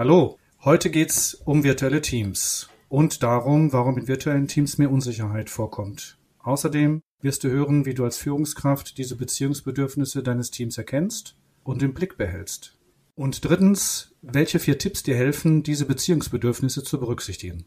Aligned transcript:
Hallo, 0.00 0.38
heute 0.64 0.88
geht's 0.88 1.34
um 1.44 1.62
virtuelle 1.62 2.00
Teams 2.00 2.70
und 2.88 3.22
darum, 3.22 3.74
warum 3.74 3.98
in 3.98 4.08
virtuellen 4.08 4.48
Teams 4.48 4.78
mehr 4.78 4.90
Unsicherheit 4.90 5.50
vorkommt. 5.50 6.16
Außerdem 6.38 7.02
wirst 7.20 7.44
du 7.44 7.50
hören, 7.50 7.84
wie 7.84 7.92
du 7.92 8.04
als 8.04 8.16
Führungskraft 8.16 8.96
diese 8.96 9.14
Beziehungsbedürfnisse 9.14 10.22
deines 10.22 10.50
Teams 10.50 10.78
erkennst 10.78 11.36
und 11.64 11.82
im 11.82 11.92
Blick 11.92 12.16
behältst. 12.16 12.78
Und 13.14 13.44
drittens, 13.44 14.14
welche 14.22 14.58
vier 14.58 14.78
Tipps 14.78 15.02
dir 15.02 15.16
helfen, 15.16 15.62
diese 15.62 15.84
Beziehungsbedürfnisse 15.84 16.82
zu 16.82 16.98
berücksichtigen. 16.98 17.66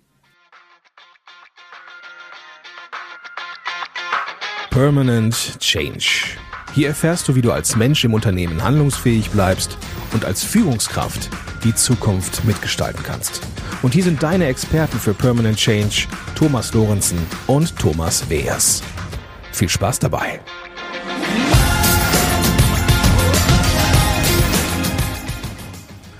Permanent 4.71 5.59
Change. 5.59 6.35
Hier 6.73 6.87
erfährst 6.87 7.27
du, 7.27 7.35
wie 7.35 7.43
du 7.43 7.51
als 7.51 7.75
Mensch 7.75 8.03
im 8.03 8.15
Unternehmen 8.15 8.63
handlungsfähig 8.63 9.29
bleibst 9.29 9.77
und 10.13 10.25
als 10.25 10.43
Führungskraft 10.43 11.29
die 11.63 11.75
Zukunft 11.75 12.45
mitgestalten 12.45 13.03
kannst. 13.03 13.41
Und 13.81 13.93
hier 13.93 14.03
sind 14.03 14.21
deine 14.21 14.47
Experten 14.47 14.97
für 14.97 15.13
Permanent 15.13 15.57
Change, 15.57 16.07
Thomas 16.35 16.73
Lorenzen 16.73 17.19
und 17.47 17.77
Thomas 17.77 18.29
Weers. 18.29 18.83
Viel 19.51 19.69
Spaß 19.69 19.99
dabei! 19.99 20.39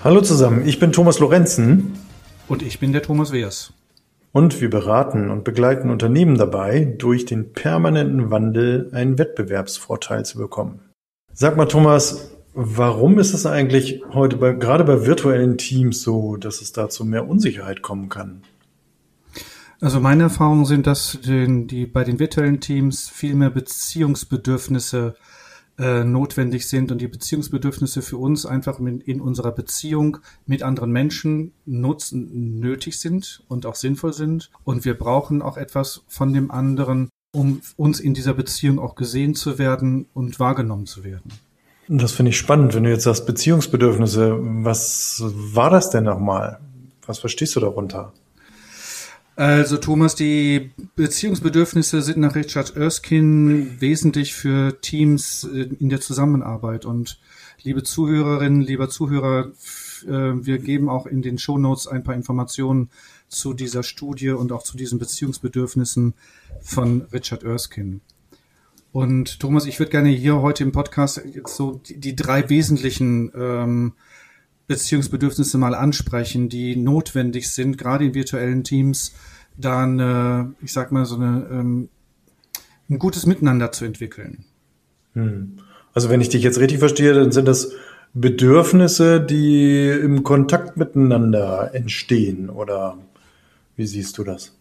Hallo 0.04 0.20
zusammen, 0.20 0.66
ich 0.66 0.78
bin 0.78 0.92
Thomas 0.92 1.18
Lorenzen. 1.18 1.98
Und 2.46 2.62
ich 2.62 2.78
bin 2.78 2.92
der 2.92 3.02
Thomas 3.02 3.32
Weers. 3.32 3.72
Und 4.32 4.60
wir 4.60 4.68
beraten 4.68 5.30
und 5.30 5.44
begleiten 5.44 5.90
Unternehmen 5.90 6.36
dabei, 6.36 6.84
durch 6.98 7.24
den 7.24 7.52
permanenten 7.52 8.30
Wandel 8.30 8.90
einen 8.92 9.16
Wettbewerbsvorteil 9.16 10.26
zu 10.26 10.38
bekommen. 10.38 10.80
Sag 11.32 11.56
mal, 11.56 11.66
Thomas, 11.66 12.33
warum 12.54 13.18
ist 13.18 13.34
es 13.34 13.46
eigentlich 13.46 14.02
heute 14.12 14.36
bei, 14.36 14.52
gerade 14.52 14.84
bei 14.84 15.04
virtuellen 15.04 15.58
Teams 15.58 16.02
so, 16.02 16.36
dass 16.36 16.62
es 16.62 16.72
da 16.72 16.88
zu 16.88 17.04
mehr 17.04 17.28
Unsicherheit 17.28 17.82
kommen 17.82 18.08
kann? 18.08 18.42
Also 19.80 20.00
meine 20.00 20.22
Erfahrungen 20.24 20.64
sind, 20.64 20.86
dass 20.86 21.18
die, 21.22 21.66
die 21.66 21.86
bei 21.86 22.04
den 22.04 22.18
virtuellen 22.18 22.60
Teams 22.60 23.08
viel 23.08 23.34
mehr 23.34 23.50
Beziehungsbedürfnisse 23.50 25.16
äh, 25.76 26.04
notwendig 26.04 26.68
sind 26.68 26.92
und 26.92 27.00
die 27.00 27.08
Beziehungsbedürfnisse 27.08 28.00
für 28.00 28.16
uns 28.16 28.46
einfach 28.46 28.78
in, 28.78 29.00
in 29.00 29.20
unserer 29.20 29.50
Beziehung 29.50 30.18
mit 30.46 30.62
anderen 30.62 30.92
Menschen 30.92 31.52
nutzen, 31.66 32.60
nötig 32.60 33.00
sind 33.00 33.42
und 33.48 33.66
auch 33.66 33.74
sinnvoll 33.74 34.12
sind. 34.12 34.50
Und 34.62 34.84
wir 34.84 34.94
brauchen 34.94 35.42
auch 35.42 35.56
etwas 35.56 36.04
von 36.06 36.32
dem 36.32 36.52
anderen, 36.52 37.10
um 37.32 37.60
uns 37.76 37.98
in 37.98 38.14
dieser 38.14 38.34
Beziehung 38.34 38.78
auch 38.78 38.94
gesehen 38.94 39.34
zu 39.34 39.58
werden 39.58 40.06
und 40.14 40.38
wahrgenommen 40.38 40.86
zu 40.86 41.02
werden. 41.02 41.32
Das 41.88 42.12
finde 42.12 42.30
ich 42.30 42.38
spannend, 42.38 42.74
wenn 42.74 42.84
du 42.84 42.90
jetzt 42.90 43.04
sagst 43.04 43.26
Beziehungsbedürfnisse. 43.26 44.38
Was 44.40 45.22
war 45.22 45.70
das 45.70 45.90
denn 45.90 46.04
nochmal? 46.04 46.58
Was 47.06 47.18
verstehst 47.18 47.56
du 47.56 47.60
darunter? 47.60 48.12
Also 49.36 49.78
Thomas, 49.78 50.14
die 50.14 50.70
Beziehungsbedürfnisse 50.94 52.02
sind 52.02 52.18
nach 52.18 52.36
Richard 52.36 52.76
Erskine 52.76 53.80
wesentlich 53.80 54.32
für 54.32 54.80
Teams 54.80 55.42
in 55.44 55.88
der 55.88 56.00
Zusammenarbeit. 56.00 56.84
Und 56.84 57.18
liebe 57.62 57.82
Zuhörerinnen, 57.82 58.62
lieber 58.62 58.88
Zuhörer, 58.88 59.50
äh, 60.06 60.08
wir 60.08 60.58
geben 60.58 60.88
auch 60.88 61.06
in 61.06 61.20
den 61.20 61.38
Show 61.38 61.58
Notes 61.58 61.88
ein 61.88 62.04
paar 62.04 62.14
Informationen 62.14 62.90
zu 63.28 63.54
dieser 63.54 63.82
Studie 63.82 64.30
und 64.30 64.52
auch 64.52 64.62
zu 64.62 64.76
diesen 64.76 65.00
Beziehungsbedürfnissen 65.00 66.14
von 66.62 67.02
Richard 67.12 67.42
Erskine. 67.42 68.00
Und 68.94 69.40
Thomas, 69.40 69.66
ich 69.66 69.80
würde 69.80 69.90
gerne 69.90 70.10
hier 70.10 70.40
heute 70.40 70.62
im 70.62 70.70
Podcast 70.70 71.20
so 71.46 71.80
die, 71.84 71.98
die 71.98 72.14
drei 72.14 72.48
wesentlichen 72.48 73.32
ähm, 73.36 73.94
Beziehungsbedürfnisse 74.68 75.58
mal 75.58 75.74
ansprechen, 75.74 76.48
die 76.48 76.76
notwendig 76.76 77.50
sind, 77.50 77.76
gerade 77.76 78.04
in 78.04 78.14
virtuellen 78.14 78.62
Teams, 78.62 79.12
dann, 79.56 79.98
äh, 79.98 80.64
ich 80.64 80.72
sag 80.72 80.92
mal, 80.92 81.06
so 81.06 81.16
eine, 81.16 81.44
ähm, 81.50 81.88
ein 82.88 83.00
gutes 83.00 83.26
Miteinander 83.26 83.72
zu 83.72 83.84
entwickeln. 83.84 84.44
Hm. 85.14 85.58
Also 85.92 86.08
wenn 86.08 86.20
ich 86.20 86.28
dich 86.28 86.44
jetzt 86.44 86.60
richtig 86.60 86.78
verstehe, 86.78 87.14
dann 87.14 87.32
sind 87.32 87.48
das 87.48 87.72
Bedürfnisse, 88.12 89.20
die 89.20 89.88
im 89.88 90.22
Kontakt 90.22 90.76
miteinander 90.76 91.74
entstehen, 91.74 92.48
oder 92.48 92.96
wie 93.74 93.88
siehst 93.88 94.18
du 94.18 94.22
das? 94.22 94.52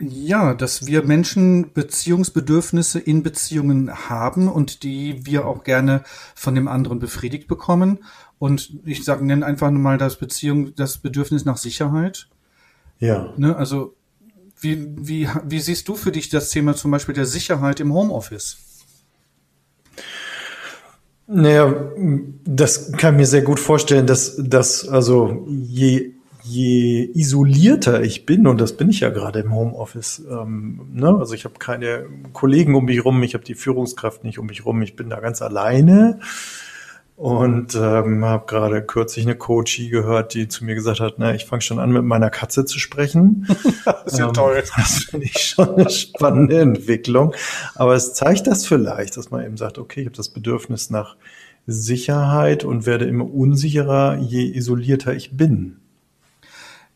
Ja, 0.00 0.54
dass 0.54 0.86
wir 0.86 1.02
Menschen 1.02 1.72
Beziehungsbedürfnisse 1.72 3.00
in 3.00 3.24
Beziehungen 3.24 4.08
haben 4.08 4.48
und 4.48 4.84
die 4.84 5.26
wir 5.26 5.46
auch 5.46 5.64
gerne 5.64 6.04
von 6.36 6.54
dem 6.54 6.68
anderen 6.68 7.00
befriedigt 7.00 7.48
bekommen. 7.48 7.98
Und 8.38 8.78
ich 8.84 9.04
sage, 9.04 9.26
nenne 9.26 9.44
einfach 9.44 9.70
nur 9.70 9.82
mal 9.82 9.98
das 9.98 10.16
Beziehung, 10.16 10.74
das 10.76 10.98
Bedürfnis 10.98 11.44
nach 11.44 11.56
Sicherheit. 11.56 12.28
Ja. 13.00 13.32
Ne, 13.36 13.56
also 13.56 13.96
wie, 14.60 14.86
wie, 14.96 15.28
wie 15.44 15.60
siehst 15.60 15.88
du 15.88 15.96
für 15.96 16.12
dich 16.12 16.28
das 16.28 16.50
Thema 16.50 16.74
zum 16.74 16.92
Beispiel 16.92 17.14
der 17.14 17.26
Sicherheit 17.26 17.80
im 17.80 17.92
Homeoffice? 17.92 18.58
Naja, 21.26 21.92
das 22.44 22.92
kann 22.92 23.14
ich 23.14 23.18
mir 23.18 23.26
sehr 23.26 23.42
gut 23.42 23.60
vorstellen, 23.60 24.06
dass, 24.06 24.36
dass 24.38 24.88
also 24.88 25.46
je 25.48 26.14
je 26.48 27.10
isolierter 27.14 28.02
ich 28.02 28.26
bin, 28.26 28.46
und 28.46 28.60
das 28.60 28.76
bin 28.76 28.88
ich 28.90 29.00
ja 29.00 29.10
gerade 29.10 29.40
im 29.40 29.54
Homeoffice, 29.54 30.22
ähm, 30.30 30.88
ne? 30.92 31.16
also 31.18 31.34
ich 31.34 31.44
habe 31.44 31.58
keine 31.58 32.06
Kollegen 32.32 32.74
um 32.74 32.86
mich 32.86 33.04
rum, 33.04 33.22
ich 33.22 33.34
habe 33.34 33.44
die 33.44 33.54
Führungskraft 33.54 34.24
nicht 34.24 34.38
um 34.38 34.46
mich 34.46 34.64
rum, 34.64 34.80
ich 34.82 34.96
bin 34.96 35.10
da 35.10 35.20
ganz 35.20 35.42
alleine 35.42 36.20
und 37.16 37.74
ähm, 37.74 38.24
habe 38.24 38.46
gerade 38.46 38.80
kürzlich 38.80 39.26
eine 39.26 39.34
Coachie 39.34 39.88
gehört, 39.88 40.34
die 40.34 40.46
zu 40.46 40.64
mir 40.64 40.76
gesagt 40.76 41.00
hat, 41.00 41.14
na, 41.18 41.34
ich 41.34 41.46
fange 41.46 41.62
schon 41.62 41.80
an, 41.80 41.90
mit 41.90 42.04
meiner 42.04 42.30
Katze 42.30 42.64
zu 42.64 42.78
sprechen. 42.78 43.44
das 43.84 44.12
ist 44.12 44.18
ja 44.20 44.28
ähm, 44.28 44.34
toll. 44.34 44.62
Das 44.76 45.06
finde 45.10 45.26
ich 45.26 45.36
schon 45.36 45.74
eine 45.74 45.90
spannende 45.90 46.60
Entwicklung. 46.60 47.34
Aber 47.74 47.96
es 47.96 48.14
zeigt 48.14 48.46
das 48.46 48.66
vielleicht, 48.66 49.16
dass 49.16 49.32
man 49.32 49.44
eben 49.44 49.56
sagt, 49.56 49.78
okay, 49.78 50.02
ich 50.02 50.06
habe 50.06 50.16
das 50.16 50.28
Bedürfnis 50.28 50.90
nach 50.90 51.16
Sicherheit 51.66 52.62
und 52.62 52.86
werde 52.86 53.06
immer 53.06 53.28
unsicherer, 53.28 54.16
je 54.18 54.44
isolierter 54.54 55.12
ich 55.12 55.36
bin. 55.36 55.80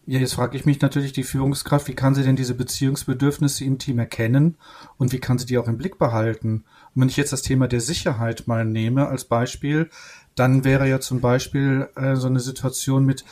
Ja, 0.04 0.18
jetzt 0.18 0.34
frage 0.34 0.56
ich 0.56 0.64
mich 0.64 0.80
natürlich 0.80 1.12
die 1.12 1.22
Führungskraft, 1.22 1.86
wie 1.86 1.94
kann 1.94 2.16
sie 2.16 2.24
denn 2.24 2.34
diese 2.34 2.54
Beziehungsbedürfnisse 2.54 3.64
im 3.64 3.78
Team 3.78 4.00
erkennen 4.00 4.56
und 4.98 5.12
wie 5.12 5.20
kann 5.20 5.38
sie 5.38 5.46
die 5.46 5.58
auch 5.58 5.68
im 5.68 5.78
Blick 5.78 5.96
behalten? 5.96 6.64
Und 6.94 7.02
wenn 7.02 7.08
ich 7.08 7.16
jetzt 7.16 7.32
das 7.32 7.42
Thema 7.42 7.68
der 7.68 7.80
Sicherheit 7.80 8.48
mal 8.48 8.64
nehme 8.64 9.06
als 9.06 9.24
Beispiel, 9.24 9.90
dann 10.34 10.64
wäre 10.64 10.88
ja 10.88 10.98
zum 10.98 11.20
Beispiel 11.20 11.88
äh, 11.94 12.16
so 12.16 12.26
eine 12.26 12.40
Situation 12.40 13.06
mit, 13.06 13.24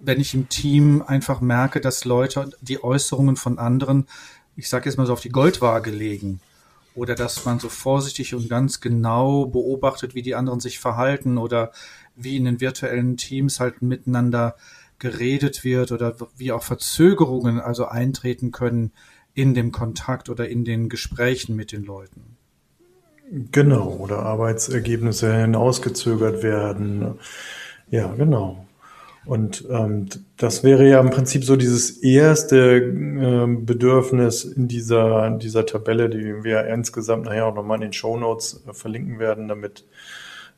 wenn 0.00 0.18
ich 0.18 0.32
im 0.32 0.48
Team 0.48 1.02
einfach 1.06 1.42
merke, 1.42 1.82
dass 1.82 2.06
Leute 2.06 2.50
die 2.62 2.82
Äußerungen 2.82 3.36
von 3.36 3.58
anderen, 3.58 4.06
ich 4.56 4.70
sage 4.70 4.88
jetzt 4.88 4.96
mal 4.96 5.06
so 5.06 5.12
auf 5.12 5.20
die 5.20 5.28
Goldwaage 5.28 5.90
legen 5.90 6.40
oder 6.94 7.14
dass 7.14 7.44
man 7.44 7.58
so 7.58 7.68
vorsichtig 7.68 8.34
und 8.34 8.48
ganz 8.48 8.80
genau 8.80 9.44
beobachtet, 9.44 10.14
wie 10.14 10.22
die 10.22 10.36
anderen 10.36 10.60
sich 10.60 10.78
verhalten 10.78 11.36
oder 11.36 11.72
wie 12.16 12.36
in 12.36 12.46
den 12.46 12.60
virtuellen 12.60 13.18
Teams 13.18 13.60
halt 13.60 13.82
miteinander 13.82 14.56
geredet 14.98 15.64
wird 15.64 15.92
oder 15.92 16.16
wie 16.36 16.52
auch 16.52 16.62
Verzögerungen 16.62 17.60
also 17.60 17.86
eintreten 17.86 18.52
können 18.52 18.92
in 19.34 19.54
dem 19.54 19.72
Kontakt 19.72 20.28
oder 20.28 20.48
in 20.48 20.64
den 20.64 20.88
Gesprächen 20.88 21.56
mit 21.56 21.72
den 21.72 21.84
Leuten. 21.84 22.36
Genau, 23.50 23.96
oder 24.00 24.20
Arbeitsergebnisse 24.20 25.34
hinausgezögert 25.34 26.42
werden. 26.42 27.18
Ja, 27.90 28.14
genau. 28.14 28.64
Und 29.26 29.64
ähm, 29.70 30.06
das 30.36 30.62
wäre 30.62 30.86
ja 30.86 31.00
im 31.00 31.10
Prinzip 31.10 31.44
so 31.44 31.56
dieses 31.56 32.02
erste 32.02 32.76
äh, 32.76 33.46
Bedürfnis 33.46 34.44
in 34.44 34.68
dieser, 34.68 35.26
in 35.26 35.38
dieser 35.38 35.64
Tabelle, 35.64 36.10
die 36.10 36.44
wir 36.44 36.66
insgesamt 36.66 37.24
nachher 37.24 37.46
auch 37.46 37.54
nochmal 37.54 37.76
in 37.76 37.82
den 37.82 37.92
Show 37.94 38.18
Notes 38.18 38.62
äh, 38.68 38.74
verlinken 38.74 39.18
werden, 39.18 39.48
damit 39.48 39.84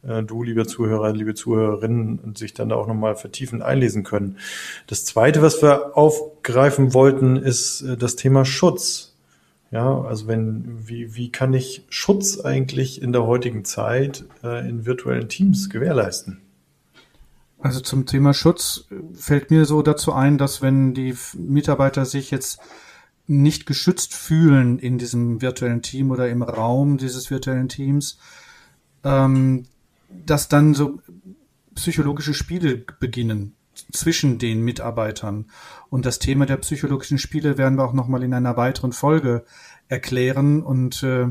du, 0.03 0.43
liebe 0.43 0.67
Zuhörer, 0.67 1.13
liebe 1.13 1.35
Zuhörerinnen, 1.35 2.35
sich 2.37 2.55
dann 2.55 2.69
da 2.69 2.77
auch 2.77 2.87
nochmal 2.87 3.17
vertiefend 3.17 3.63
einlesen 3.63 4.05
können. 4.05 4.39
Das 4.87 5.05
zweite, 5.05 5.43
was 5.43 5.63
wir 5.63 5.97
aufgreifen 5.97 6.95
wollten, 6.95 7.37
ist 7.37 7.83
äh, 7.83 7.97
das 7.97 8.17
Thema 8.17 8.45
Schutz. 8.45 9.15
Ja, 9.73 10.01
also 10.03 10.29
wenn, 10.29 10.89
wie, 10.89 11.17
wie 11.17 11.33
kann 11.33 11.53
ich 11.53 11.85
Schutz 11.89 12.41
eigentlich 12.41 13.03
in 13.03 13.13
der 13.13 13.27
heutigen 13.27 13.65
Zeit 13.65 14.25
äh, 14.45 14.69
in 14.69 14.87
virtuellen 14.87 15.29
Teams 15.29 15.69
gewährleisten? 15.71 16.41
Also 17.59 17.81
zum 17.81 18.07
Thema 18.07 18.33
Schutz 18.33 18.87
fällt 19.15 19.51
mir 19.51 19.65
so 19.65 19.83
dazu 19.83 20.13
ein, 20.13 20.39
dass 20.39 20.63
wenn 20.63 20.95
die 20.95 21.17
Mitarbeiter 21.35 22.05
sich 22.05 22.31
jetzt 22.31 22.61
nicht 23.27 23.67
geschützt 23.67 24.15
fühlen 24.15 24.79
in 24.79 24.99
diesem 24.99 25.43
virtuellen 25.43 25.83
Team 25.83 26.11
oder 26.11 26.29
im 26.29 26.43
Raum 26.43 26.97
dieses 26.97 27.31
virtuellen 27.31 27.69
Teams, 27.69 28.19
ähm, 29.03 29.65
dass 30.09 30.49
dann 30.49 30.75
so 30.75 31.01
psychologische 31.75 32.35
Spiele 32.35 32.85
beginnen 32.99 33.55
zwischen 33.93 34.39
den 34.39 34.63
Mitarbeitern. 34.63 35.47
Und 35.91 36.07
das 36.07 36.19
Thema 36.19 36.47
der 36.47 36.57
psychologischen 36.59 37.19
Spiele 37.19 37.59
werden 37.59 37.79
wir 37.79 37.85
auch 37.85 37.93
nochmal 37.93 38.23
in 38.23 38.35
einer 38.35 38.57
weiteren 38.57 38.93
Folge 38.93 39.45
erklären. 39.89 40.63
Und 40.63 41.03
äh, 41.03 41.29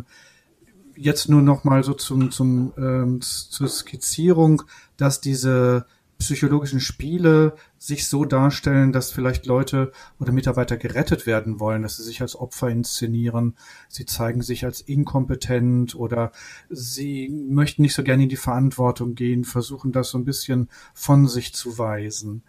jetzt 0.96 1.30
nur 1.30 1.42
nochmal 1.42 1.84
so 1.84 1.94
zum, 1.94 2.32
zum, 2.32 2.74
ähm, 2.78 3.22
zur 3.22 3.68
Skizzierung, 3.68 4.64
dass 4.98 5.22
diese 5.22 5.86
psychologischen 6.20 6.80
Spiele 6.80 7.56
sich 7.86 8.08
so 8.08 8.26
darstellen, 8.26 8.92
dass 8.92 9.12
vielleicht 9.12 9.46
Leute 9.46 9.92
oder 10.20 10.32
Mitarbeiter 10.32 10.78
gerettet 10.78 11.26
werden 11.26 11.60
wollen, 11.60 11.84
dass 11.84 11.98
sie 11.98 12.04
sich 12.04 12.22
als 12.22 12.36
Opfer 12.36 12.70
inszenieren, 12.70 13.56
sie 13.90 14.06
zeigen 14.06 14.42
sich 14.42 14.66
als 14.66 14.82
inkompetent 14.82 15.96
oder 15.96 16.32
sie 16.70 17.30
möchten 17.30 17.84
nicht 17.84 17.94
so 17.94 18.04
gerne 18.04 18.24
in 18.24 18.30
die 18.30 18.36
Verantwortung 18.36 19.14
gehen, 19.16 19.44
versuchen 19.44 19.92
das 19.92 20.10
so 20.10 20.18
ein 20.18 20.26
bisschen 20.26 20.70
von 20.94 21.28
sich 21.28 21.54
zu 21.54 21.78
weisen. 21.78 22.44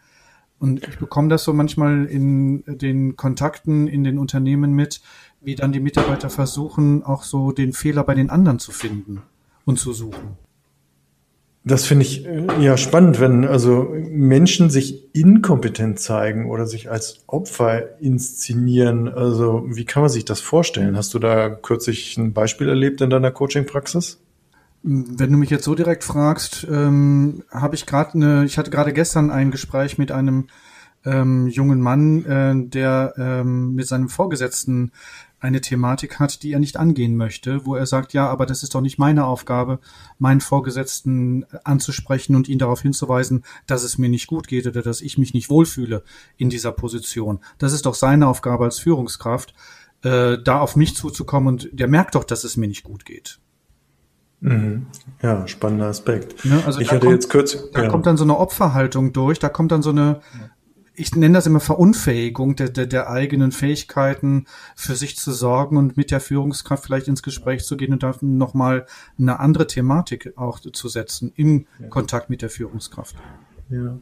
Und 0.58 0.86
ich 0.88 0.98
bekomme 0.98 1.28
das 1.28 1.44
so 1.44 1.52
manchmal 1.52 2.06
in 2.06 2.64
den 2.66 3.16
Kontakten 3.16 3.88
in 3.88 4.04
den 4.04 4.18
Unternehmen 4.18 4.72
mit, 4.72 5.02
wie 5.42 5.54
dann 5.54 5.72
die 5.72 5.80
Mitarbeiter 5.80 6.30
versuchen, 6.30 7.02
auch 7.02 7.24
so 7.24 7.52
den 7.52 7.74
Fehler 7.74 8.04
bei 8.04 8.14
den 8.14 8.30
anderen 8.30 8.58
zu 8.58 8.72
finden 8.72 9.22
und 9.66 9.78
zu 9.78 9.92
suchen. 9.92 10.38
Das 11.68 11.84
finde 11.84 12.04
ich 12.04 12.24
äh, 12.24 12.46
ja 12.60 12.76
spannend, 12.76 13.18
wenn 13.18 13.44
also 13.44 13.92
Menschen 14.08 14.70
sich 14.70 15.12
inkompetent 15.16 15.98
zeigen 15.98 16.48
oder 16.48 16.64
sich 16.64 16.92
als 16.92 17.24
Opfer 17.26 18.00
inszenieren. 18.00 19.08
Also 19.08 19.64
wie 19.66 19.84
kann 19.84 20.02
man 20.02 20.10
sich 20.10 20.24
das 20.24 20.40
vorstellen? 20.40 20.96
Hast 20.96 21.12
du 21.12 21.18
da 21.18 21.50
kürzlich 21.50 22.16
ein 22.18 22.32
Beispiel 22.32 22.68
erlebt 22.68 23.00
in 23.00 23.10
deiner 23.10 23.32
Coaching-Praxis? 23.32 24.20
Wenn 24.84 25.32
du 25.32 25.38
mich 25.38 25.50
jetzt 25.50 25.64
so 25.64 25.74
direkt 25.74 26.04
fragst, 26.04 26.68
ähm, 26.70 27.42
habe 27.50 27.74
ich 27.74 27.84
gerade 27.84 28.14
eine, 28.14 28.44
ich 28.44 28.58
hatte 28.58 28.70
gerade 28.70 28.92
gestern 28.92 29.32
ein 29.32 29.50
Gespräch 29.50 29.98
mit 29.98 30.12
einem 30.12 30.46
ähm, 31.04 31.48
jungen 31.48 31.80
Mann, 31.80 32.24
äh, 32.26 32.68
der 32.68 33.14
ähm, 33.16 33.74
mit 33.74 33.88
seinem 33.88 34.08
Vorgesetzten 34.08 34.92
eine 35.38 35.60
Thematik 35.60 36.18
hat, 36.18 36.42
die 36.42 36.52
er 36.52 36.58
nicht 36.58 36.76
angehen 36.76 37.16
möchte, 37.16 37.66
wo 37.66 37.74
er 37.74 37.86
sagt, 37.86 38.12
ja, 38.14 38.26
aber 38.28 38.46
das 38.46 38.62
ist 38.62 38.74
doch 38.74 38.80
nicht 38.80 38.98
meine 38.98 39.26
Aufgabe, 39.26 39.80
meinen 40.18 40.40
Vorgesetzten 40.40 41.44
anzusprechen 41.62 42.34
und 42.34 42.48
ihn 42.48 42.58
darauf 42.58 42.80
hinzuweisen, 42.80 43.44
dass 43.66 43.82
es 43.82 43.98
mir 43.98 44.08
nicht 44.08 44.26
gut 44.26 44.48
geht 44.48 44.66
oder 44.66 44.82
dass 44.82 45.00
ich 45.00 45.18
mich 45.18 45.34
nicht 45.34 45.50
wohlfühle 45.50 46.02
in 46.36 46.48
dieser 46.48 46.72
Position. 46.72 47.40
Das 47.58 47.72
ist 47.72 47.86
doch 47.86 47.94
seine 47.94 48.28
Aufgabe 48.28 48.64
als 48.64 48.78
Führungskraft, 48.78 49.54
äh, 50.02 50.38
da 50.42 50.60
auf 50.60 50.74
mich 50.74 50.96
zuzukommen 50.96 51.48
und 51.48 51.68
der 51.72 51.88
merkt 51.88 52.14
doch, 52.14 52.24
dass 52.24 52.44
es 52.44 52.56
mir 52.56 52.68
nicht 52.68 52.82
gut 52.82 53.04
geht. 53.04 53.38
Mhm. 54.40 54.86
Ja, 55.22 55.46
spannender 55.48 55.86
Aspekt. 55.86 56.44
Ne, 56.44 56.62
also 56.64 56.80
ich 56.80 56.90
hatte 56.90 57.06
kommt, 57.06 57.12
jetzt 57.12 57.30
kurz, 57.30 57.70
da 57.72 57.84
ja. 57.84 57.88
kommt 57.88 58.06
dann 58.06 58.16
so 58.16 58.24
eine 58.24 58.36
Opferhaltung 58.36 59.12
durch, 59.12 59.38
da 59.38 59.48
kommt 59.48 59.72
dann 59.72 59.82
so 59.82 59.90
eine, 59.90 60.20
ich 60.96 61.14
nenne 61.14 61.34
das 61.34 61.46
immer 61.46 61.60
Verunfähigung 61.60 62.56
der, 62.56 62.68
der, 62.68 62.86
der 62.86 63.10
eigenen 63.10 63.52
Fähigkeiten, 63.52 64.46
für 64.74 64.94
sich 64.94 65.16
zu 65.16 65.32
sorgen 65.32 65.76
und 65.76 65.96
mit 65.96 66.10
der 66.10 66.20
Führungskraft 66.20 66.84
vielleicht 66.84 67.08
ins 67.08 67.22
Gespräch 67.22 67.64
zu 67.64 67.76
gehen 67.76 67.92
und 67.92 68.02
da 68.02 68.14
nochmal 68.20 68.86
eine 69.18 69.40
andere 69.40 69.66
Thematik 69.66 70.32
auch 70.36 70.60
zu 70.60 70.88
setzen 70.88 71.32
im 71.36 71.66
ja. 71.80 71.88
Kontakt 71.88 72.30
mit 72.30 72.42
der 72.42 72.50
Führungskraft. 72.50 73.16
Ja. 73.68 73.98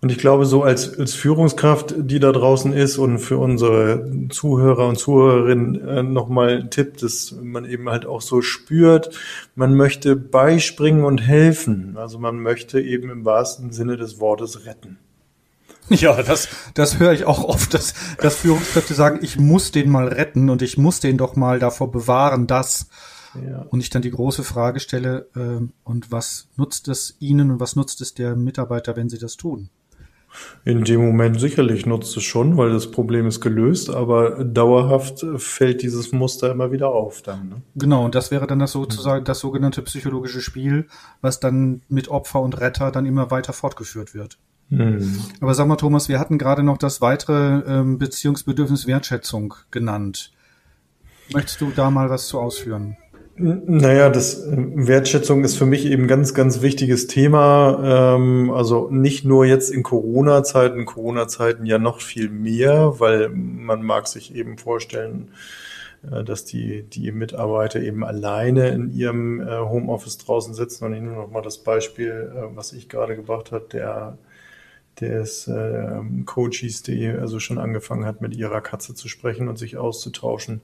Und 0.00 0.10
ich 0.10 0.18
glaube, 0.18 0.46
so 0.46 0.62
als, 0.62 0.98
als 0.98 1.14
Führungskraft, 1.14 1.94
die 1.98 2.20
da 2.20 2.32
draußen 2.32 2.72
ist 2.72 2.98
und 2.98 3.18
für 3.18 3.38
unsere 3.38 4.28
Zuhörer 4.30 4.88
und 4.88 4.96
Zuhörerinnen 4.96 5.88
äh, 5.88 6.02
nochmal 6.02 6.60
ein 6.60 6.70
Tipp, 6.70 6.98
dass 6.98 7.34
man 7.40 7.64
eben 7.64 7.88
halt 7.88 8.06
auch 8.06 8.20
so 8.20 8.42
spürt, 8.42 9.16
man 9.54 9.74
möchte 9.74 10.16
beispringen 10.16 11.04
und 11.04 11.18
helfen. 11.18 11.96
Also 11.96 12.18
man 12.18 12.40
möchte 12.40 12.80
eben 12.80 13.10
im 13.10 13.24
wahrsten 13.24 13.72
Sinne 13.72 13.96
des 13.96 14.20
Wortes 14.20 14.66
retten. 14.66 14.98
Ja, 15.88 16.22
das, 16.22 16.48
das 16.74 16.98
höre 16.98 17.12
ich 17.12 17.24
auch 17.24 17.44
oft, 17.44 17.74
dass, 17.74 17.94
dass 18.18 18.36
Führungskräfte 18.36 18.94
sagen, 18.94 19.18
ich 19.22 19.38
muss 19.38 19.72
den 19.72 19.90
mal 19.90 20.08
retten 20.08 20.48
und 20.48 20.62
ich 20.62 20.78
muss 20.78 21.00
den 21.00 21.18
doch 21.18 21.36
mal 21.36 21.58
davor 21.58 21.90
bewahren, 21.90 22.46
dass. 22.46 22.88
Ja. 23.34 23.62
Und 23.70 23.80
ich 23.80 23.88
dann 23.88 24.02
die 24.02 24.10
große 24.10 24.44
Frage 24.44 24.78
stelle, 24.78 25.26
äh, 25.34 25.66
und 25.84 26.12
was 26.12 26.48
nutzt 26.56 26.88
es 26.88 27.16
Ihnen 27.18 27.50
und 27.50 27.60
was 27.60 27.76
nutzt 27.76 28.02
es 28.02 28.12
der 28.12 28.36
Mitarbeiter, 28.36 28.94
wenn 28.94 29.08
Sie 29.08 29.18
das 29.18 29.36
tun? 29.36 29.70
In 30.64 30.84
dem 30.84 31.00
Moment 31.04 31.40
sicherlich 31.40 31.86
nutzt 31.86 32.16
es 32.16 32.22
schon, 32.22 32.56
weil 32.56 32.70
das 32.70 32.90
Problem 32.90 33.26
ist 33.26 33.40
gelöst, 33.40 33.90
aber 33.90 34.44
dauerhaft 34.44 35.24
fällt 35.36 35.82
dieses 35.82 36.12
Muster 36.12 36.50
immer 36.50 36.72
wieder 36.72 36.88
auf 36.88 37.22
dann. 37.22 37.48
Ne? 37.48 37.62
Genau, 37.74 38.04
und 38.04 38.14
das 38.14 38.30
wäre 38.30 38.46
dann 38.46 38.58
das 38.58 38.72
sozusagen 38.72 39.24
das 39.24 39.40
sogenannte 39.40 39.82
psychologische 39.82 40.40
Spiel, 40.40 40.86
was 41.20 41.40
dann 41.40 41.82
mit 41.88 42.08
Opfer 42.08 42.40
und 42.40 42.60
Retter 42.60 42.90
dann 42.92 43.06
immer 43.06 43.30
weiter 43.30 43.52
fortgeführt 43.52 44.14
wird. 44.14 44.38
Mhm. 44.72 45.20
Aber 45.42 45.52
sag 45.52 45.66
mal, 45.66 45.76
Thomas, 45.76 46.08
wir 46.08 46.18
hatten 46.18 46.38
gerade 46.38 46.62
noch 46.62 46.78
das 46.78 47.02
weitere 47.02 47.60
ähm, 47.66 47.98
Beziehungsbedürfnis 47.98 48.86
Wertschätzung 48.86 49.54
genannt. 49.70 50.32
Möchtest 51.30 51.60
du 51.60 51.70
da 51.76 51.90
mal 51.90 52.08
was 52.08 52.26
zu 52.28 52.40
ausführen? 52.40 52.96
Naja, 53.36 54.08
das 54.08 54.46
äh, 54.46 54.56
Wertschätzung 54.56 55.44
ist 55.44 55.56
für 55.56 55.66
mich 55.66 55.84
eben 55.84 56.08
ganz, 56.08 56.32
ganz 56.32 56.62
wichtiges 56.62 57.06
Thema. 57.06 58.14
Ähm, 58.16 58.50
also 58.50 58.88
nicht 58.90 59.26
nur 59.26 59.44
jetzt 59.44 59.68
in 59.68 59.82
Corona-Zeiten, 59.82 60.86
Corona-Zeiten 60.86 61.66
ja 61.66 61.78
noch 61.78 62.00
viel 62.00 62.30
mehr, 62.30 62.94
weil 62.98 63.28
man 63.28 63.82
mag 63.82 64.08
sich 64.08 64.34
eben 64.34 64.56
vorstellen, 64.56 65.32
äh, 66.10 66.24
dass 66.24 66.46
die, 66.46 66.84
die 66.84 67.12
Mitarbeiter 67.12 67.80
eben 67.80 68.04
alleine 68.04 68.68
in 68.68 68.90
ihrem 68.90 69.42
äh, 69.42 69.58
Homeoffice 69.58 70.16
draußen 70.16 70.54
sitzen. 70.54 70.86
Und 70.86 70.94
ich 70.94 71.02
nehme 71.02 71.16
noch 71.16 71.30
mal 71.30 71.42
das 71.42 71.58
Beispiel, 71.58 72.32
was 72.54 72.72
ich 72.72 72.88
gerade 72.88 73.16
gebracht 73.16 73.52
habe, 73.52 73.66
der 73.70 74.16
des 75.00 75.48
äh, 75.48 76.00
Coaches, 76.26 76.82
die 76.82 77.08
also 77.08 77.40
schon 77.40 77.58
angefangen 77.58 78.04
hat, 78.04 78.20
mit 78.20 78.36
ihrer 78.36 78.60
Katze 78.60 78.94
zu 78.94 79.08
sprechen 79.08 79.48
und 79.48 79.58
sich 79.58 79.76
auszutauschen, 79.76 80.60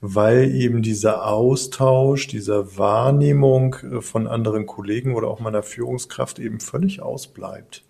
weil 0.00 0.50
eben 0.50 0.82
dieser 0.82 1.26
Austausch, 1.26 2.26
dieser 2.26 2.76
Wahrnehmung 2.76 3.74
äh, 3.74 4.00
von 4.00 4.26
anderen 4.26 4.66
Kollegen 4.66 5.14
oder 5.14 5.28
auch 5.28 5.40
meiner 5.40 5.62
Führungskraft 5.62 6.38
eben 6.38 6.60
völlig 6.60 7.02
ausbleibt. 7.02 7.84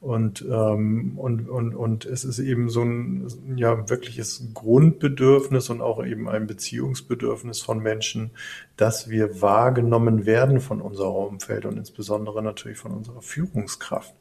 Und, 0.00 0.42
ähm, 0.50 1.18
und, 1.18 1.50
und, 1.50 1.74
und 1.74 2.06
es 2.06 2.24
ist 2.24 2.38
eben 2.38 2.70
so 2.70 2.82
ein 2.82 3.28
ja, 3.56 3.90
wirkliches 3.90 4.42
Grundbedürfnis 4.54 5.68
und 5.68 5.82
auch 5.82 6.02
eben 6.02 6.26
ein 6.26 6.46
Beziehungsbedürfnis 6.46 7.60
von 7.60 7.80
Menschen, 7.80 8.30
dass 8.78 9.10
wir 9.10 9.42
wahrgenommen 9.42 10.24
werden 10.24 10.60
von 10.60 10.80
unserem 10.80 11.12
Umfeld 11.12 11.66
und 11.66 11.76
insbesondere 11.76 12.42
natürlich 12.42 12.78
von 12.78 12.92
unserer 12.92 13.20
Führungskraft. 13.20 14.14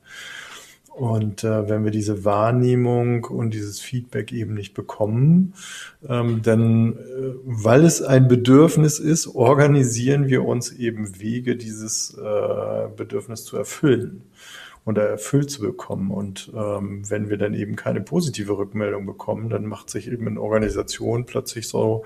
Und 0.89 1.43
äh, 1.43 1.69
wenn 1.69 1.85
wir 1.85 1.91
diese 1.91 2.25
Wahrnehmung 2.25 3.23
und 3.23 3.53
dieses 3.53 3.79
Feedback 3.79 4.33
eben 4.33 4.53
nicht 4.53 4.73
bekommen, 4.73 5.53
ähm, 6.07 6.41
dann, 6.41 6.93
äh, 6.93 7.33
weil 7.45 7.85
es 7.85 8.01
ein 8.01 8.27
Bedürfnis 8.27 8.99
ist, 8.99 9.27
organisieren 9.27 10.27
wir 10.27 10.43
uns 10.43 10.71
eben 10.73 11.19
Wege, 11.19 11.55
dieses 11.55 12.17
äh, 12.17 12.87
Bedürfnis 12.95 13.45
zu 13.45 13.55
erfüllen 13.55 14.23
oder 14.85 15.07
erfüllt 15.07 15.51
zu 15.51 15.61
bekommen. 15.61 16.11
Und 16.11 16.51
ähm, 16.55 17.09
wenn 17.09 17.29
wir 17.29 17.37
dann 17.37 17.53
eben 17.53 17.75
keine 17.75 18.01
positive 18.01 18.57
Rückmeldung 18.57 19.05
bekommen, 19.05 19.49
dann 19.49 19.65
macht 19.65 19.89
sich 19.89 20.11
eben 20.11 20.27
in 20.27 20.37
Organisation 20.37 21.25
plötzlich 21.25 21.67
so 21.67 22.03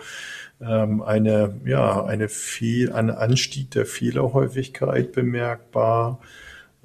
ähm, 0.62 1.02
eine, 1.02 1.60
ja, 1.66 2.06
eine 2.06 2.30
Fehl, 2.30 2.92
ein 2.92 3.10
Anstieg 3.10 3.72
der 3.72 3.86
Fehlerhäufigkeit 3.86 5.14
bemerkbar 5.14 6.20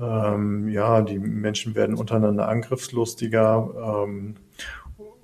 ähm, 0.01 0.69
ja, 0.69 1.03
die 1.03 1.19
Menschen 1.19 1.75
werden 1.75 1.97
untereinander 1.97 2.49
angriffslustiger, 2.49 4.05
ähm, 4.07 4.37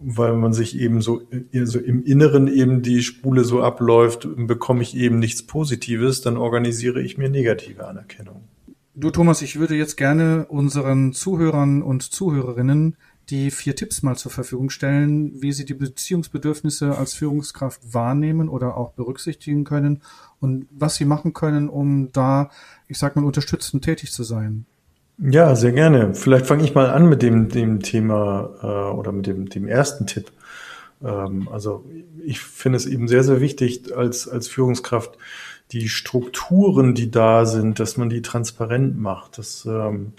weil 0.01 0.35
man 0.35 0.53
sich 0.53 0.79
eben 0.79 1.01
so, 1.01 1.23
so 1.53 1.79
im 1.79 2.05
Inneren 2.05 2.49
eben 2.49 2.83
die 2.83 3.03
Spule 3.03 3.45
so 3.45 3.63
abläuft, 3.63 4.29
bekomme 4.37 4.83
ich 4.83 4.97
eben 4.97 5.19
nichts 5.19 5.45
Positives, 5.45 6.21
dann 6.21 6.37
organisiere 6.37 7.01
ich 7.01 7.17
mir 7.17 7.31
negative 7.31 7.87
Anerkennung. 7.87 8.45
Du 8.97 9.11
Thomas, 9.11 9.43
ich 9.43 9.59
würde 9.59 9.75
jetzt 9.75 9.97
gerne 9.97 10.47
unseren 10.49 11.13
Zuhörern 11.13 11.83
und 11.83 12.03
Zuhörerinnen 12.03 12.97
die 13.31 13.51
vier 13.51 13.75
Tipps 13.75 14.03
mal 14.03 14.17
zur 14.17 14.31
Verfügung 14.31 14.71
stellen, 14.71 15.41
wie 15.41 15.53
sie 15.53 15.65
die 15.65 15.75
Beziehungsbedürfnisse 15.75 16.97
als 16.97 17.15
Führungskraft 17.15 17.81
wahrnehmen 17.95 18.49
oder 18.49 18.77
auch 18.77 18.93
berücksichtigen 18.93 19.65
können 19.65 20.03
und 20.41 20.67
was 20.71 20.97
sie 20.97 21.05
machen 21.05 21.33
können, 21.33 21.69
um 21.69 22.13
da, 22.13 22.51
ich 22.89 22.99
sag 22.99 23.17
mal, 23.17 23.25
unterstützend 23.25 23.85
tätig 23.85 24.13
zu 24.13 24.25
sein. 24.25 24.67
Ja, 25.19 25.55
sehr 25.55 25.73
gerne. 25.73 26.15
Vielleicht 26.15 26.47
fange 26.47 26.65
ich 26.65 26.75
mal 26.75 26.91
an 26.91 27.09
mit 27.09 27.23
dem, 27.23 27.49
dem 27.49 27.81
Thema 27.81 28.51
äh, 28.63 28.97
oder 28.97 29.13
mit 29.13 29.27
dem, 29.27 29.49
dem 29.49 29.69
ersten 29.69 30.07
Tipp. 30.07 30.33
Ähm, 31.03 31.49
also 31.51 31.85
ich 32.25 32.41
finde 32.41 32.77
es 32.77 32.87
eben 32.87 33.07
sehr, 33.07 33.23
sehr 33.23 33.41
wichtig 33.41 33.97
als, 33.97 34.29
als 34.29 34.49
Führungskraft, 34.49 35.17
die 35.73 35.89
Strukturen, 35.89 36.95
die 36.95 37.11
da 37.11 37.47
sind, 37.47 37.81
dass 37.81 37.97
man 37.97 38.11
die 38.11 38.23
transparent 38.23 38.99
macht, 38.99 39.39
dass 39.39 39.65
ähm, 39.67 40.13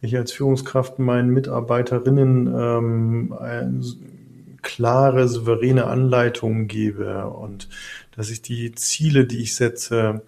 ich 0.00 0.16
als 0.16 0.32
Führungskraft 0.32 0.98
meinen 0.98 1.30
Mitarbeiterinnen 1.30 2.46
ähm, 2.54 3.34
eine 3.38 3.82
klare, 4.62 5.28
souveräne 5.28 5.86
Anleitungen 5.86 6.68
gebe 6.68 7.26
und 7.28 7.68
dass 8.16 8.30
ich 8.30 8.42
die 8.42 8.72
Ziele, 8.72 9.26
die 9.26 9.38
ich 9.38 9.54
setze, 9.54 10.22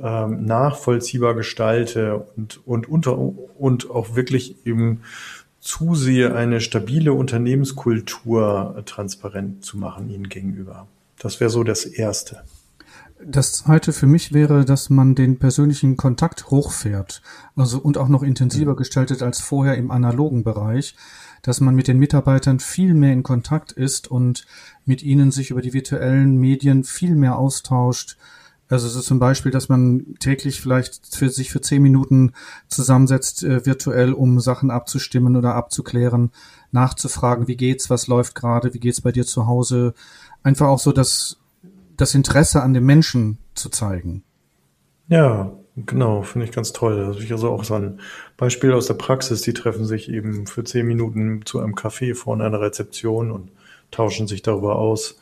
ähm, 0.00 0.44
nachvollziehbar 0.44 1.34
gestalte 1.34 2.26
und, 2.36 2.66
und, 2.66 2.88
unter, 2.88 3.18
und 3.18 3.90
auch 3.90 4.14
wirklich 4.14 4.66
eben 4.66 5.02
zusehe, 5.60 6.34
eine 6.34 6.60
stabile 6.60 7.12
Unternehmenskultur 7.12 8.82
transparent 8.84 9.64
zu 9.64 9.78
machen 9.78 10.10
ihnen 10.10 10.28
gegenüber. 10.28 10.86
Das 11.18 11.40
wäre 11.40 11.50
so 11.50 11.62
das 11.62 11.84
Erste. 11.84 12.42
Das 13.24 13.52
zweite 13.52 13.92
für 13.92 14.06
mich 14.06 14.32
wäre, 14.32 14.64
dass 14.64 14.90
man 14.90 15.14
den 15.14 15.38
persönlichen 15.38 15.96
Kontakt 15.96 16.50
hochfährt, 16.50 17.22
also 17.54 17.78
und 17.78 17.96
auch 17.96 18.08
noch 18.08 18.22
intensiver 18.22 18.74
gestaltet 18.74 19.22
als 19.22 19.40
vorher 19.40 19.76
im 19.76 19.90
analogen 19.90 20.42
Bereich, 20.42 20.96
dass 21.42 21.60
man 21.60 21.74
mit 21.74 21.88
den 21.88 21.98
Mitarbeitern 21.98 22.58
viel 22.58 22.94
mehr 22.94 23.12
in 23.12 23.22
Kontakt 23.22 23.72
ist 23.72 24.10
und 24.10 24.46
mit 24.84 25.02
ihnen 25.02 25.30
sich 25.30 25.50
über 25.50 25.62
die 25.62 25.72
virtuellen 25.72 26.36
Medien 26.36 26.84
viel 26.84 27.14
mehr 27.14 27.38
austauscht. 27.38 28.16
Also 28.68 28.88
so 28.88 29.00
zum 29.00 29.18
Beispiel, 29.18 29.52
dass 29.52 29.68
man 29.68 30.14
täglich 30.18 30.60
vielleicht 30.60 31.14
für 31.14 31.28
sich 31.28 31.52
für 31.52 31.60
zehn 31.60 31.82
Minuten 31.82 32.32
zusammensetzt 32.68 33.44
äh, 33.44 33.66
virtuell, 33.66 34.14
um 34.14 34.40
Sachen 34.40 34.70
abzustimmen 34.70 35.36
oder 35.36 35.54
abzuklären, 35.54 36.30
nachzufragen, 36.70 37.48
wie 37.48 37.56
geht's, 37.56 37.90
was 37.90 38.06
läuft 38.06 38.34
gerade, 38.34 38.72
wie 38.72 38.80
geht's 38.80 39.02
bei 39.02 39.12
dir 39.12 39.26
zu 39.26 39.46
Hause. 39.46 39.94
Einfach 40.42 40.68
auch 40.68 40.78
so 40.78 40.90
das 40.90 41.41
das 42.02 42.14
Interesse 42.14 42.62
an 42.62 42.74
dem 42.74 42.84
Menschen 42.84 43.38
zu 43.54 43.70
zeigen. 43.70 44.22
Ja, 45.08 45.52
genau, 45.76 46.22
finde 46.22 46.46
ich 46.46 46.52
ganz 46.52 46.72
toll. 46.72 47.06
Das 47.06 47.18
ist 47.22 47.30
also 47.30 47.50
auch 47.50 47.64
so 47.64 47.74
ein 47.74 48.00
Beispiel 48.36 48.72
aus 48.72 48.86
der 48.86 48.94
Praxis. 48.94 49.42
Die 49.42 49.54
treffen 49.54 49.86
sich 49.86 50.10
eben 50.10 50.46
für 50.46 50.64
zehn 50.64 50.86
Minuten 50.86 51.46
zu 51.46 51.60
einem 51.60 51.74
Café 51.74 52.14
vor 52.14 52.34
einer 52.34 52.60
Rezeption 52.60 53.30
und 53.30 53.50
tauschen 53.90 54.26
sich 54.26 54.42
darüber 54.42 54.76
aus. 54.76 55.18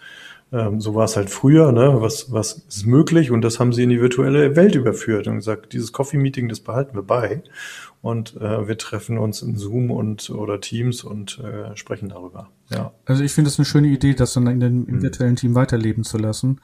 Ähm, 0.53 0.81
so 0.81 0.95
war 0.95 1.05
es 1.05 1.17
halt 1.17 1.31
früher, 1.31 1.71
ne? 1.73 2.01
Was, 2.01 2.33
was 2.33 2.65
ist 2.69 2.87
möglich? 2.87 3.31
Und 3.31 3.43
das 3.43 3.61
haben 3.61 3.73
sie 3.73 3.85
in 3.85 3.91
die 3.91 4.01
virtuelle 4.01 4.57
Welt 4.57 4.75
überführt 4.75 5.29
und 5.29 5.37
gesagt, 5.37 5.73
dieses 5.73 5.93
Coffee-Meeting, 5.93 6.49
das 6.49 6.61
behalten 6.61 6.95
wir 6.97 7.03
bei. 7.03 7.43
Und 8.03 8.37
äh, 8.37 8.67
wir 8.67 8.79
treffen 8.79 9.19
uns 9.19 9.43
in 9.43 9.57
Zoom 9.57 9.91
und 9.91 10.31
oder 10.31 10.61
Teams 10.61 11.05
und 11.05 11.39
äh, 11.39 11.77
sprechen 11.77 12.09
darüber. 12.09 12.49
Ja. 12.71 12.93
Also 13.05 13.23
ich 13.23 13.33
finde 13.33 13.51
es 13.51 13.59
eine 13.59 13.67
schöne 13.67 13.89
Idee, 13.89 14.15
das 14.15 14.33
dann 14.33 14.47
in 14.47 14.61
dem, 14.61 14.87
im 14.87 14.97
mhm. 14.97 15.03
virtuellen 15.03 15.37
Team 15.37 15.55
weiterleben 15.55 16.05
zu 16.05 16.17
lassen. 16.17 16.61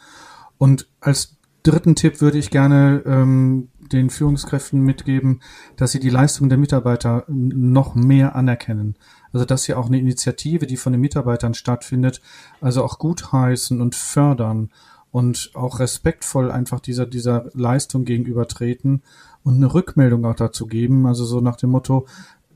Und 0.56 0.88
als 1.00 1.36
dritten 1.62 1.94
Tipp 1.94 2.20
würde 2.20 2.38
ich 2.38 2.50
gerne 2.50 3.02
ähm, 3.04 3.68
den 3.92 4.10
Führungskräften 4.10 4.80
mitgeben, 4.80 5.40
dass 5.76 5.92
sie 5.92 6.00
die 6.00 6.10
Leistung 6.10 6.48
der 6.48 6.58
Mitarbeiter 6.58 7.24
noch 7.28 7.94
mehr 7.94 8.34
anerkennen. 8.34 8.96
Also 9.32 9.44
dass 9.44 9.64
sie 9.64 9.74
auch 9.74 9.86
eine 9.86 9.98
Initiative, 9.98 10.66
die 10.66 10.76
von 10.76 10.92
den 10.92 11.00
Mitarbeitern 11.00 11.54
stattfindet, 11.54 12.20
also 12.60 12.82
auch 12.82 12.98
gutheißen 12.98 13.80
und 13.80 13.94
fördern 13.94 14.70
und 15.10 15.50
auch 15.54 15.80
respektvoll 15.80 16.50
einfach 16.50 16.80
dieser, 16.80 17.06
dieser 17.06 17.46
Leistung 17.54 18.04
gegenüber 18.04 18.48
treten 18.48 19.02
und 19.42 19.56
eine 19.56 19.72
Rückmeldung 19.72 20.24
auch 20.24 20.34
dazu 20.34 20.66
geben. 20.66 21.06
Also 21.06 21.24
so 21.24 21.40
nach 21.40 21.56
dem 21.56 21.70
Motto, 21.70 22.06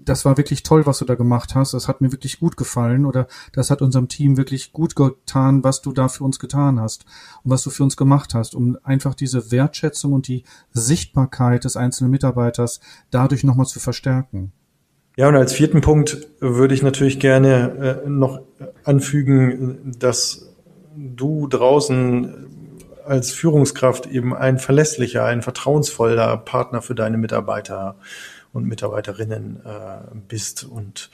das 0.04 0.24
war 0.24 0.36
wirklich 0.36 0.62
toll, 0.62 0.86
was 0.86 0.98
du 0.98 1.04
da 1.04 1.14
gemacht 1.14 1.54
hast. 1.54 1.74
Das 1.74 1.88
hat 1.88 2.00
mir 2.00 2.12
wirklich 2.12 2.40
gut 2.40 2.56
gefallen 2.56 3.06
oder 3.06 3.28
das 3.52 3.70
hat 3.70 3.82
unserem 3.82 4.08
Team 4.08 4.36
wirklich 4.36 4.72
gut 4.72 4.96
getan, 4.96 5.62
was 5.62 5.82
du 5.82 5.92
da 5.92 6.08
für 6.08 6.24
uns 6.24 6.38
getan 6.38 6.80
hast 6.80 7.04
und 7.44 7.50
was 7.50 7.62
du 7.62 7.70
für 7.70 7.84
uns 7.84 7.96
gemacht 7.96 8.34
hast, 8.34 8.54
um 8.54 8.76
einfach 8.82 9.14
diese 9.14 9.52
Wertschätzung 9.52 10.12
und 10.12 10.28
die 10.28 10.44
Sichtbarkeit 10.72 11.64
des 11.64 11.76
einzelnen 11.76 12.10
Mitarbeiters 12.10 12.80
dadurch 13.10 13.44
nochmal 13.44 13.66
zu 13.66 13.80
verstärken. 13.80 14.52
Ja, 15.16 15.28
und 15.28 15.36
als 15.36 15.52
vierten 15.52 15.80
Punkt 15.80 16.28
würde 16.40 16.74
ich 16.74 16.82
natürlich 16.82 17.20
gerne 17.20 18.02
äh, 18.04 18.08
noch 18.08 18.40
anfügen, 18.84 19.94
dass 19.98 20.49
du 20.96 21.46
draußen 21.46 22.48
als 23.04 23.32
Führungskraft 23.32 24.06
eben 24.06 24.34
ein 24.34 24.58
verlässlicher, 24.58 25.24
ein 25.24 25.42
vertrauensvoller 25.42 26.36
Partner 26.36 26.82
für 26.82 26.94
deine 26.94 27.18
Mitarbeiter 27.18 27.96
und 28.52 28.66
Mitarbeiterinnen 28.66 29.60
äh, 29.64 30.14
bist 30.28 30.64
und, 30.64 31.10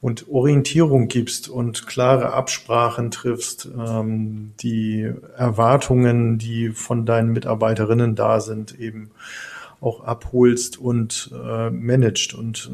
und 0.00 0.28
Orientierung 0.28 1.08
gibst 1.08 1.48
und 1.48 1.86
klare 1.86 2.32
Absprachen 2.32 3.10
triffst, 3.10 3.68
ähm, 3.78 4.52
die 4.60 5.10
Erwartungen, 5.36 6.38
die 6.38 6.70
von 6.70 7.06
deinen 7.06 7.32
Mitarbeiterinnen 7.32 8.14
da 8.14 8.40
sind, 8.40 8.78
eben 8.78 9.10
auch 9.80 10.04
abholst 10.04 10.78
und 10.78 11.30
äh, 11.32 11.70
managst. 11.70 12.34
Und 12.34 12.70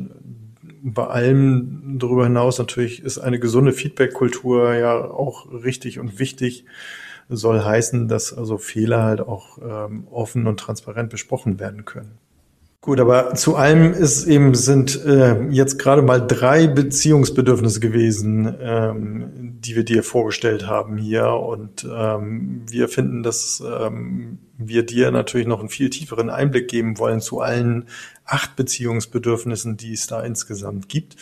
bei 0.83 1.07
allem 1.07 1.99
darüber 1.99 2.25
hinaus 2.25 2.59
natürlich 2.59 3.03
ist 3.03 3.19
eine 3.19 3.39
gesunde 3.39 3.73
Feedback-Kultur 3.73 4.75
ja 4.75 4.95
auch 5.11 5.51
richtig 5.53 5.99
und 5.99 6.19
wichtig. 6.19 6.65
Soll 7.29 7.63
heißen, 7.63 8.09
dass 8.09 8.37
also 8.37 8.59
Fehler 8.59 9.05
halt 9.05 9.21
auch 9.21 9.59
ähm, 9.63 10.09
offen 10.11 10.47
und 10.47 10.59
transparent 10.59 11.11
besprochen 11.11 11.61
werden 11.61 11.85
können. 11.85 12.19
Gut, 12.83 12.99
aber 12.99 13.35
zu 13.35 13.57
allem 13.57 13.93
ist 13.93 14.25
eben 14.27 14.55
sind 14.55 15.05
äh, 15.05 15.43
jetzt 15.51 15.79
gerade 15.79 16.01
mal 16.01 16.27
drei 16.27 16.67
Beziehungsbedürfnisse 16.67 17.79
gewesen, 17.79 18.57
ähm, 18.59 19.59
die 19.61 19.77
wir 19.77 19.85
dir 19.85 20.03
vorgestellt 20.03 20.67
haben 20.67 20.97
hier. 20.97 21.27
Und 21.29 21.87
ähm, 21.95 22.63
wir 22.71 22.89
finden, 22.89 23.23
dass 23.23 23.63
ähm, 23.63 24.39
wir 24.57 24.87
dir 24.87 25.11
natürlich 25.11 25.47
noch 25.47 25.61
einen 25.61 25.69
viel 25.69 25.91
tieferen 25.91 26.31
Einblick 26.31 26.69
geben 26.69 26.97
wollen 26.99 27.21
zu 27.21 27.41
allen 27.41 27.87
acht 28.25 28.57
Beziehungsbedürfnissen, 28.57 29.77
die 29.77 29.93
es 29.93 30.07
da 30.07 30.23
insgesamt 30.23 30.89
gibt 30.89 31.17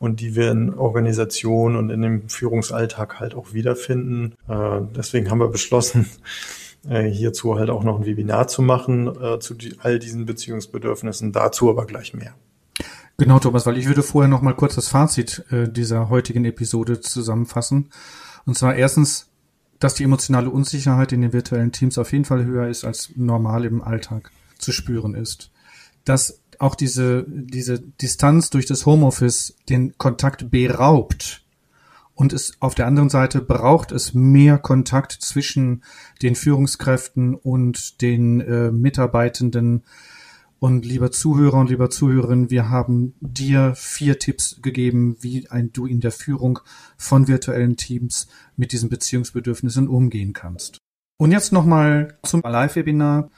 und 0.00 0.18
die 0.18 0.34
wir 0.34 0.50
in 0.50 0.74
Organisation 0.74 1.76
und 1.76 1.90
in 1.90 2.02
dem 2.02 2.28
Führungsalltag 2.28 3.20
halt 3.20 3.36
auch 3.36 3.52
wiederfinden. 3.52 4.34
Äh, 4.48 4.80
deswegen 4.96 5.30
haben 5.30 5.38
wir 5.38 5.48
beschlossen, 5.48 6.06
hierzu 6.88 7.58
halt 7.58 7.70
auch 7.70 7.84
noch 7.84 7.98
ein 7.98 8.06
Webinar 8.06 8.48
zu 8.48 8.62
machen 8.62 9.08
äh, 9.20 9.38
zu 9.38 9.54
die, 9.54 9.76
all 9.80 9.98
diesen 9.98 10.26
Beziehungsbedürfnissen. 10.26 11.32
Dazu 11.32 11.70
aber 11.70 11.86
gleich 11.86 12.14
mehr. 12.14 12.34
Genau, 13.18 13.38
Thomas, 13.38 13.64
weil 13.64 13.78
ich 13.78 13.86
würde 13.86 14.02
vorher 14.02 14.28
noch 14.28 14.42
mal 14.42 14.54
kurz 14.54 14.74
das 14.74 14.88
Fazit 14.88 15.44
äh, 15.50 15.68
dieser 15.68 16.10
heutigen 16.10 16.44
Episode 16.44 17.00
zusammenfassen. 17.00 17.90
Und 18.44 18.58
zwar 18.58 18.76
erstens, 18.76 19.28
dass 19.78 19.94
die 19.94 20.04
emotionale 20.04 20.50
Unsicherheit 20.50 21.12
in 21.12 21.22
den 21.22 21.32
virtuellen 21.32 21.72
Teams 21.72 21.98
auf 21.98 22.12
jeden 22.12 22.24
Fall 22.24 22.44
höher 22.44 22.68
ist 22.68 22.84
als 22.84 23.12
normal 23.16 23.64
im 23.64 23.82
Alltag 23.82 24.30
zu 24.58 24.72
spüren 24.72 25.14
ist. 25.14 25.50
Dass 26.04 26.40
auch 26.58 26.74
diese, 26.74 27.24
diese 27.28 27.80
Distanz 27.80 28.50
durch 28.50 28.66
das 28.66 28.86
Homeoffice 28.86 29.56
den 29.68 29.96
Kontakt 29.98 30.50
beraubt 30.50 31.42
und 32.16 32.32
es 32.32 32.54
auf 32.60 32.74
der 32.74 32.86
anderen 32.86 33.10
Seite 33.10 33.42
braucht 33.42 33.92
es 33.92 34.14
mehr 34.14 34.56
Kontakt 34.56 35.12
zwischen 35.12 35.84
den 36.22 36.34
Führungskräften 36.34 37.34
und 37.34 38.00
den 38.00 38.40
äh, 38.40 38.72
Mitarbeitenden. 38.72 39.82
Und 40.58 40.86
lieber 40.86 41.10
Zuhörer 41.10 41.58
und 41.58 41.68
lieber 41.68 41.90
Zuhörerin, 41.90 42.50
wir 42.50 42.70
haben 42.70 43.14
dir 43.20 43.74
vier 43.76 44.18
Tipps 44.18 44.62
gegeben, 44.62 45.18
wie 45.20 45.46
ein, 45.50 45.74
du 45.74 45.84
in 45.84 46.00
der 46.00 46.10
Führung 46.10 46.58
von 46.96 47.28
virtuellen 47.28 47.76
Teams 47.76 48.28
mit 48.56 48.72
diesen 48.72 48.88
Beziehungsbedürfnissen 48.88 49.86
umgehen 49.86 50.32
kannst. 50.32 50.78
Und 51.18 51.32
jetzt 51.32 51.52
nochmal 51.52 52.16
zum 52.22 52.40
Live-Webinar. 52.40 53.30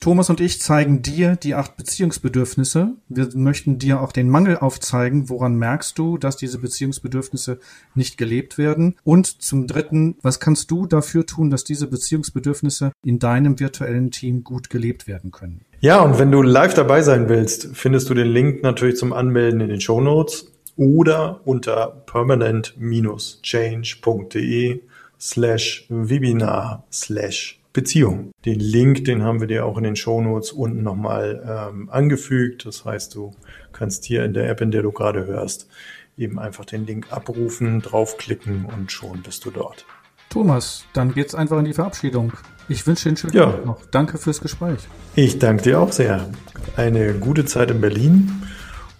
Thomas 0.00 0.30
und 0.30 0.40
ich 0.40 0.62
zeigen 0.62 1.02
dir 1.02 1.36
die 1.36 1.54
acht 1.54 1.76
Beziehungsbedürfnisse. 1.76 2.94
Wir 3.10 3.28
möchten 3.34 3.78
dir 3.78 4.00
auch 4.00 4.12
den 4.12 4.30
Mangel 4.30 4.56
aufzeigen. 4.56 5.28
Woran 5.28 5.56
merkst 5.56 5.98
du, 5.98 6.16
dass 6.16 6.38
diese 6.38 6.58
Beziehungsbedürfnisse 6.58 7.58
nicht 7.94 8.16
gelebt 8.16 8.56
werden? 8.56 8.96
Und 9.04 9.42
zum 9.42 9.66
Dritten, 9.66 10.16
was 10.22 10.40
kannst 10.40 10.70
du 10.70 10.86
dafür 10.86 11.26
tun, 11.26 11.50
dass 11.50 11.64
diese 11.64 11.86
Beziehungsbedürfnisse 11.86 12.92
in 13.04 13.18
deinem 13.18 13.60
virtuellen 13.60 14.10
Team 14.10 14.42
gut 14.42 14.70
gelebt 14.70 15.06
werden 15.06 15.32
können? 15.32 15.66
Ja, 15.80 16.00
und 16.00 16.18
wenn 16.18 16.32
du 16.32 16.40
live 16.40 16.72
dabei 16.72 17.02
sein 17.02 17.28
willst, 17.28 17.68
findest 17.74 18.08
du 18.08 18.14
den 18.14 18.28
Link 18.28 18.62
natürlich 18.62 18.96
zum 18.96 19.12
Anmelden 19.12 19.60
in 19.60 19.68
den 19.68 19.82
Show 19.82 20.00
Notes 20.00 20.50
oder 20.76 21.42
unter 21.44 21.88
permanent-change.de 22.06 24.80
slash 25.20 25.84
webinar 25.90 26.84
slash 26.90 27.59
Beziehung. 27.72 28.32
Den 28.44 28.58
Link, 28.58 29.04
den 29.04 29.22
haben 29.22 29.40
wir 29.40 29.46
dir 29.46 29.64
auch 29.64 29.78
in 29.78 29.84
den 29.84 29.96
Shownotes 29.96 30.52
unten 30.52 30.82
nochmal 30.82 31.68
ähm, 31.72 31.88
angefügt. 31.90 32.66
Das 32.66 32.84
heißt, 32.84 33.14
du 33.14 33.32
kannst 33.72 34.04
hier 34.04 34.24
in 34.24 34.34
der 34.34 34.48
App, 34.48 34.60
in 34.60 34.70
der 34.70 34.82
du 34.82 34.90
gerade 34.90 35.26
hörst, 35.26 35.68
eben 36.16 36.38
einfach 36.38 36.64
den 36.64 36.86
Link 36.86 37.06
abrufen, 37.10 37.80
draufklicken 37.80 38.66
und 38.66 38.90
schon 38.90 39.22
bist 39.22 39.44
du 39.44 39.50
dort. 39.50 39.86
Thomas, 40.30 40.84
dann 40.92 41.12
geht's 41.12 41.34
einfach 41.34 41.58
in 41.58 41.64
die 41.64 41.72
Verabschiedung. 41.72 42.32
Ich 42.68 42.86
wünsche 42.86 43.04
dir 43.04 43.08
einen 43.10 43.16
schönen 43.16 43.34
ja. 43.34 43.46
Tag 43.50 43.66
noch. 43.66 43.86
Danke 43.86 44.18
fürs 44.18 44.40
Gespräch. 44.40 44.78
Ich 45.16 45.38
danke 45.38 45.64
dir 45.64 45.80
auch 45.80 45.92
sehr. 45.92 46.28
Eine 46.76 47.14
gute 47.14 47.44
Zeit 47.44 47.70
in 47.70 47.80
Berlin 47.80 48.42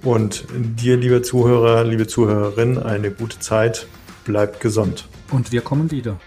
und 0.03 0.45
dir, 0.50 0.97
liebe 0.97 1.23
Zuhörer, 1.23 1.85
liebe 1.85 2.07
Zuhörerin, 2.07 2.79
eine 2.79 3.11
gute 3.11 3.39
Zeit. 3.39 3.87
Bleib 4.25 4.61
gesund. 4.61 5.09
Und 5.31 5.53
wir 5.53 5.61
kommen 5.61 5.91
wieder. 5.91 6.19